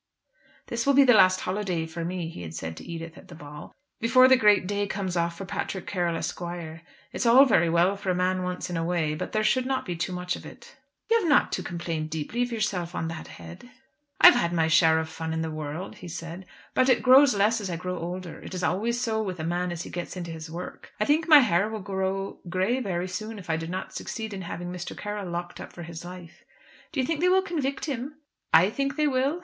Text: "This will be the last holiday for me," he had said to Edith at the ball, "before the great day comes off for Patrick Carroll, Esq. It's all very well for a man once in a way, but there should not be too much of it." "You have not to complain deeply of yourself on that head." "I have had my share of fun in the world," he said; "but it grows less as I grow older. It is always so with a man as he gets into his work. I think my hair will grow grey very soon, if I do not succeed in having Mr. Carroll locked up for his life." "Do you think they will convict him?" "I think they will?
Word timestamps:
"This 0.65 0.87
will 0.87 0.95
be 0.95 1.03
the 1.03 1.13
last 1.13 1.41
holiday 1.41 1.85
for 1.85 2.03
me," 2.03 2.27
he 2.27 2.41
had 2.41 2.55
said 2.55 2.75
to 2.77 2.83
Edith 2.83 3.19
at 3.19 3.27
the 3.27 3.35
ball, 3.35 3.71
"before 3.99 4.27
the 4.27 4.35
great 4.35 4.65
day 4.65 4.87
comes 4.87 5.15
off 5.15 5.37
for 5.37 5.45
Patrick 5.45 5.85
Carroll, 5.85 6.17
Esq. 6.17 6.39
It's 7.11 7.27
all 7.27 7.45
very 7.45 7.69
well 7.69 7.95
for 7.95 8.09
a 8.09 8.15
man 8.15 8.41
once 8.41 8.67
in 8.67 8.75
a 8.77 8.83
way, 8.83 9.13
but 9.13 9.31
there 9.31 9.43
should 9.43 9.67
not 9.67 9.85
be 9.85 9.95
too 9.95 10.11
much 10.11 10.35
of 10.35 10.43
it." 10.43 10.75
"You 11.07 11.19
have 11.19 11.29
not 11.29 11.51
to 11.51 11.61
complain 11.61 12.07
deeply 12.07 12.41
of 12.41 12.51
yourself 12.51 12.95
on 12.95 13.09
that 13.09 13.27
head." 13.27 13.69
"I 14.19 14.25
have 14.25 14.33
had 14.35 14.51
my 14.53 14.67
share 14.67 14.97
of 14.97 15.07
fun 15.07 15.33
in 15.33 15.43
the 15.43 15.51
world," 15.51 15.97
he 15.97 16.07
said; 16.07 16.47
"but 16.73 16.89
it 16.89 17.03
grows 17.03 17.35
less 17.35 17.61
as 17.61 17.69
I 17.69 17.75
grow 17.75 17.99
older. 17.99 18.39
It 18.39 18.55
is 18.55 18.63
always 18.63 18.99
so 18.99 19.21
with 19.21 19.39
a 19.39 19.43
man 19.43 19.71
as 19.71 19.83
he 19.83 19.91
gets 19.91 20.17
into 20.17 20.31
his 20.31 20.49
work. 20.49 20.91
I 20.99 21.05
think 21.05 21.27
my 21.27 21.41
hair 21.41 21.69
will 21.69 21.79
grow 21.79 22.39
grey 22.49 22.79
very 22.79 23.07
soon, 23.07 23.37
if 23.37 23.51
I 23.51 23.55
do 23.55 23.67
not 23.67 23.93
succeed 23.93 24.33
in 24.33 24.41
having 24.41 24.71
Mr. 24.71 24.97
Carroll 24.97 25.29
locked 25.29 25.61
up 25.61 25.71
for 25.71 25.83
his 25.83 26.03
life." 26.03 26.43
"Do 26.91 26.99
you 26.99 27.05
think 27.05 27.19
they 27.19 27.29
will 27.29 27.43
convict 27.43 27.85
him?" 27.85 28.15
"I 28.51 28.71
think 28.71 28.95
they 28.95 29.05
will? 29.05 29.39